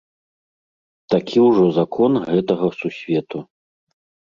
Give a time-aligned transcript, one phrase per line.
[1.15, 3.49] Такі ўжо закон гэтага сусвету.